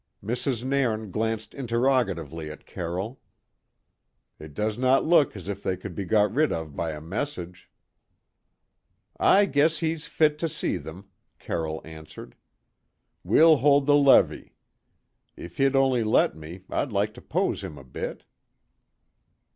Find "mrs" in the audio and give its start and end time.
0.25-0.63